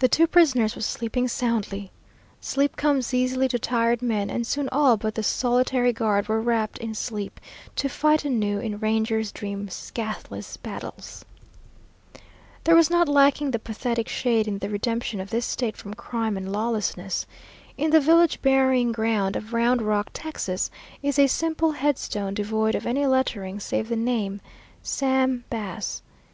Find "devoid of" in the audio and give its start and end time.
22.34-22.84